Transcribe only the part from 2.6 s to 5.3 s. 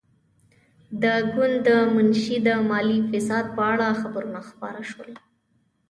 مالي فساد په اړه خبرونه خپاره شول.